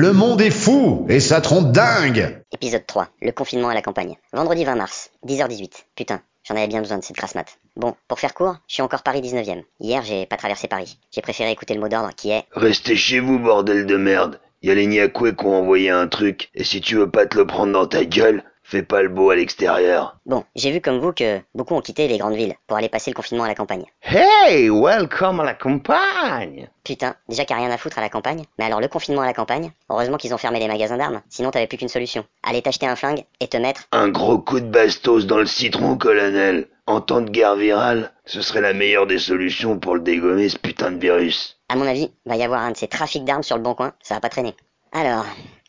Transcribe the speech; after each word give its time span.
Le 0.00 0.12
monde 0.12 0.40
est 0.40 0.52
fou 0.52 1.06
et 1.08 1.18
ça 1.18 1.40
trompe 1.40 1.72
dingue 1.72 2.40
Épisode 2.52 2.86
3. 2.86 3.08
Le 3.20 3.32
confinement 3.32 3.68
à 3.68 3.74
la 3.74 3.82
campagne. 3.82 4.14
Vendredi 4.32 4.64
20 4.64 4.76
mars, 4.76 5.10
10h18. 5.26 5.72
Putain, 5.96 6.22
j'en 6.44 6.54
avais 6.54 6.68
bien 6.68 6.78
besoin 6.78 6.98
de 6.98 7.02
cette 7.02 7.16
grasse 7.16 7.34
mat. 7.34 7.58
Bon, 7.74 7.96
pour 8.06 8.20
faire 8.20 8.32
court, 8.32 8.54
je 8.68 8.74
suis 8.74 8.82
encore 8.84 9.02
Paris 9.02 9.22
19e. 9.22 9.64
Hier, 9.80 10.04
j'ai 10.04 10.24
pas 10.26 10.36
traversé 10.36 10.68
Paris. 10.68 11.00
J'ai 11.10 11.20
préféré 11.20 11.50
écouter 11.50 11.74
le 11.74 11.80
mot 11.80 11.88
d'ordre 11.88 12.10
qui 12.14 12.30
est 12.30 12.44
Restez 12.52 12.94
chez 12.94 13.18
vous, 13.18 13.40
bordel 13.40 13.86
de 13.86 13.96
merde. 13.96 14.38
Y 14.62 14.70
a 14.70 14.76
les 14.76 14.86
Niakoué 14.86 15.34
qui 15.34 15.44
ont 15.46 15.56
envoyé 15.56 15.90
un 15.90 16.06
truc, 16.06 16.50
et 16.54 16.62
si 16.62 16.80
tu 16.80 16.94
veux 16.94 17.10
pas 17.10 17.26
te 17.26 17.36
le 17.36 17.44
prendre 17.44 17.72
dans 17.72 17.88
ta 17.88 18.04
gueule, 18.04 18.44
fais 18.68 18.82
pas 18.82 19.02
le 19.02 19.08
beau 19.08 19.30
à 19.30 19.36
l'extérieur. 19.36 20.18
Bon, 20.26 20.44
j'ai 20.54 20.70
vu 20.70 20.82
comme 20.82 20.98
vous 20.98 21.12
que 21.12 21.40
beaucoup 21.54 21.74
ont 21.74 21.80
quitté 21.80 22.06
les 22.06 22.18
grandes 22.18 22.34
villes 22.34 22.54
pour 22.66 22.76
aller 22.76 22.90
passer 22.90 23.10
le 23.10 23.14
confinement 23.14 23.44
à 23.44 23.48
la 23.48 23.54
campagne. 23.54 23.86
Hey, 24.02 24.68
welcome 24.68 25.40
à 25.40 25.44
la 25.44 25.54
campagne 25.54 26.68
Putain, 26.84 27.14
déjà 27.30 27.46
qu'il 27.46 27.56
n'y 27.56 27.62
a 27.62 27.66
rien 27.66 27.74
à 27.74 27.78
foutre 27.78 27.98
à 27.98 28.02
la 28.02 28.10
campagne. 28.10 28.44
Mais 28.58 28.66
alors 28.66 28.80
le 28.80 28.88
confinement 28.88 29.22
à 29.22 29.26
la 29.26 29.32
campagne, 29.32 29.72
heureusement 29.88 30.18
qu'ils 30.18 30.34
ont 30.34 30.38
fermé 30.38 30.58
les 30.58 30.68
magasins 30.68 30.98
d'armes, 30.98 31.22
sinon 31.30 31.50
t'avais 31.50 31.66
plus 31.66 31.78
qu'une 31.78 31.88
solution. 31.88 32.26
Aller 32.42 32.60
t'acheter 32.60 32.86
un 32.86 32.96
flingue 32.96 33.24
et 33.40 33.48
te 33.48 33.56
mettre... 33.56 33.84
Un 33.92 34.08
gros 34.08 34.38
coup 34.38 34.60
de 34.60 34.66
bastos 34.66 35.26
dans 35.26 35.38
le 35.38 35.46
citron, 35.46 35.96
colonel. 35.96 36.68
En 36.86 37.00
temps 37.00 37.22
de 37.22 37.30
guerre 37.30 37.56
virale, 37.56 38.12
ce 38.26 38.42
serait 38.42 38.60
la 38.60 38.74
meilleure 38.74 39.06
des 39.06 39.18
solutions 39.18 39.78
pour 39.78 39.94
le 39.94 40.00
dégommer, 40.02 40.48
ce 40.50 40.58
putain 40.58 40.90
de 40.90 40.98
virus. 40.98 41.58
À 41.70 41.76
mon 41.76 41.86
avis, 41.86 42.10
va 42.26 42.36
y 42.36 42.42
avoir 42.42 42.60
un 42.60 42.72
de 42.72 42.76
ces 42.76 42.88
trafics 42.88 43.24
d'armes 43.24 43.42
sur 43.42 43.56
le 43.56 43.62
bon 43.62 43.74
coin, 43.74 43.94
ça 44.02 44.14
va 44.14 44.20
pas 44.20 44.30
traîner. 44.30 44.54
Alors, 44.92 45.26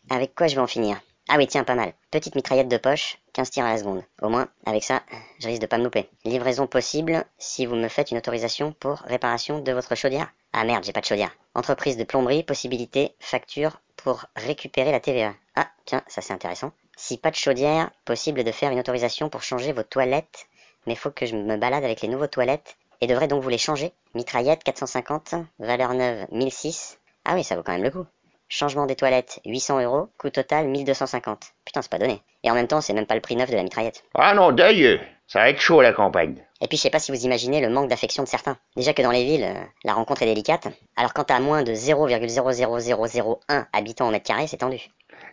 avec 0.09 0.35
quoi 0.35 0.47
je 0.47 0.55
vais 0.55 0.61
en 0.61 0.67
finir? 0.67 0.97
Ah 1.31 1.35
oui, 1.37 1.45
tiens, 1.45 1.63
pas 1.63 1.75
mal. 1.75 1.93
Petite 2.09 2.33
mitraillette 2.33 2.69
de 2.69 2.77
poche, 2.77 3.19
15 3.33 3.51
tirs 3.51 3.63
à 3.63 3.73
la 3.73 3.77
seconde. 3.77 4.03
Au 4.19 4.29
moins, 4.29 4.47
avec 4.65 4.83
ça, 4.83 5.03
je 5.37 5.47
risque 5.47 5.61
de 5.61 5.67
pas 5.67 5.77
me 5.77 5.83
louper. 5.83 6.09
Livraison 6.25 6.65
possible 6.65 7.23
si 7.37 7.67
vous 7.67 7.75
me 7.75 7.87
faites 7.87 8.09
une 8.09 8.17
autorisation 8.17 8.71
pour 8.79 8.97
réparation 9.01 9.59
de 9.59 9.71
votre 9.71 9.93
chaudière. 9.93 10.33
Ah 10.53 10.63
merde, 10.63 10.83
j'ai 10.83 10.91
pas 10.91 11.01
de 11.01 11.05
chaudière. 11.05 11.29
Entreprise 11.53 11.97
de 11.97 12.03
plomberie, 12.03 12.41
possibilité, 12.41 13.13
facture 13.19 13.79
pour 13.95 14.25
récupérer 14.35 14.91
la 14.91 14.99
TVA. 14.99 15.35
Ah, 15.55 15.69
tiens, 15.85 16.01
ça 16.07 16.21
c'est 16.23 16.33
intéressant. 16.33 16.71
Si 16.97 17.19
pas 17.19 17.29
de 17.29 17.35
chaudière, 17.35 17.91
possible 18.05 18.43
de 18.43 18.51
faire 18.51 18.71
une 18.71 18.79
autorisation 18.79 19.29
pour 19.29 19.43
changer 19.43 19.71
vos 19.71 19.83
toilettes, 19.83 20.47
mais 20.87 20.95
faut 20.95 21.11
que 21.11 21.27
je 21.27 21.35
me 21.35 21.57
balade 21.57 21.83
avec 21.83 22.01
les 22.01 22.07
nouveaux 22.07 22.25
toilettes 22.25 22.75
et 23.01 23.07
devrais 23.07 23.27
donc 23.27 23.43
vous 23.43 23.49
les 23.49 23.59
changer. 23.59 23.93
Mitraillette 24.15 24.63
450, 24.63 25.35
valeur 25.59 25.93
neuve 25.93 26.25
1006. 26.31 26.97
Ah 27.23 27.35
oui, 27.35 27.43
ça 27.43 27.55
vaut 27.55 27.61
quand 27.61 27.73
même 27.73 27.83
le 27.83 27.91
coup. 27.91 28.07
Changement 28.51 28.87
des 28.87 28.95
toilettes 28.95 29.39
800 29.45 29.83
euros, 29.83 30.09
coût 30.17 30.31
total 30.31 30.67
1250. 30.67 31.53
Putain, 31.65 31.83
c'est 31.83 31.91
pas 31.91 31.99
donné. 31.99 32.23
Et 32.43 32.49
en 32.49 32.55
même 32.55 32.67
temps, 32.67 32.81
c'est 32.81 32.93
même 32.93 33.05
pas 33.05 33.13
le 33.13 33.21
prix 33.21 33.35
neuf 33.35 33.51
de 33.51 33.55
la 33.55 33.61
mitraillette. 33.61 34.03
Ah 34.15 34.33
non, 34.33 34.51
d'ailleurs, 34.51 34.99
ça 35.27 35.41
va 35.41 35.49
être 35.51 35.61
chaud 35.61 35.81
la 35.81 35.93
campagne. 35.93 36.43
Et 36.59 36.67
puis 36.67 36.75
je 36.75 36.81
sais 36.81 36.89
pas 36.89 36.97
si 36.97 37.11
vous 37.11 37.25
imaginez 37.25 37.61
le 37.61 37.69
manque 37.69 37.89
d'affection 37.89 38.23
de 38.23 38.27
certains. 38.27 38.57
Déjà 38.75 38.93
que 38.93 39.03
dans 39.03 39.11
les 39.11 39.23
villes, 39.23 39.43
euh, 39.43 39.63
la 39.83 39.93
rencontre 39.93 40.23
est 40.23 40.25
délicate, 40.25 40.67
alors 40.97 41.13
quand 41.13 41.25
t'as 41.25 41.39
moins 41.39 41.61
de 41.61 41.73
0,00001 41.73 43.67
habitants 43.71 44.07
au 44.07 44.11
mètre 44.11 44.25
carré, 44.25 44.47
c'est 44.47 44.57
tendu. 44.57 44.79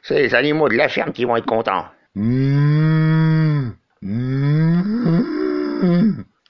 C'est 0.03 0.21
les 0.21 0.35
animaux 0.35 0.69
de 0.69 0.77
la 0.77 0.91
ferme 0.91 1.13
qui 1.13 1.25
vont 1.25 1.37
être 1.37 1.47
contents. 1.47 1.87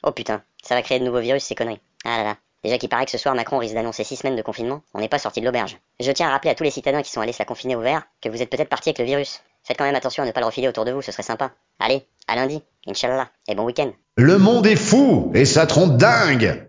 Oh 0.02 0.12
putain, 0.12 0.42
ça 0.62 0.74
va 0.74 0.82
créer 0.82 0.98
de 0.98 1.04
nouveaux 1.04 1.20
virus 1.20 1.44
ces 1.44 1.54
conneries. 1.54 1.80
Ah 2.04 2.18
là 2.18 2.24
là. 2.24 2.36
Déjà 2.66 2.78
qu'il 2.78 2.88
paraît 2.88 3.04
que 3.04 3.12
ce 3.12 3.18
soir 3.18 3.32
Macron 3.36 3.58
risque 3.58 3.74
d'annoncer 3.74 4.02
6 4.02 4.16
semaines 4.16 4.34
de 4.34 4.42
confinement, 4.42 4.82
on 4.92 4.98
n'est 4.98 5.08
pas 5.08 5.20
sorti 5.20 5.38
de 5.38 5.46
l'auberge. 5.46 5.78
Je 6.00 6.10
tiens 6.10 6.26
à 6.26 6.32
rappeler 6.32 6.50
à 6.50 6.56
tous 6.56 6.64
les 6.64 6.72
citadins 6.72 7.00
qui 7.00 7.12
sont 7.12 7.20
allés 7.20 7.30
se 7.30 7.38
la 7.38 7.44
confiner 7.44 7.76
au 7.76 7.80
vert 7.80 8.02
que 8.20 8.28
vous 8.28 8.42
êtes 8.42 8.50
peut-être 8.50 8.68
partis 8.68 8.88
avec 8.88 8.98
le 8.98 9.04
virus. 9.04 9.40
Faites 9.62 9.78
quand 9.78 9.84
même 9.84 9.94
attention 9.94 10.24
à 10.24 10.26
ne 10.26 10.32
pas 10.32 10.40
le 10.40 10.46
refiler 10.46 10.66
autour 10.66 10.84
de 10.84 10.90
vous, 10.90 11.00
ce 11.00 11.12
serait 11.12 11.22
sympa. 11.22 11.52
Allez, 11.78 12.02
à 12.26 12.34
lundi, 12.34 12.64
Inch'Allah, 12.88 13.28
et 13.46 13.54
bon 13.54 13.66
week-end. 13.66 13.92
Le 14.16 14.36
monde 14.38 14.66
est 14.66 14.74
fou 14.74 15.30
et 15.32 15.44
ça 15.44 15.66
trompe 15.66 15.96
dingue 15.96 16.60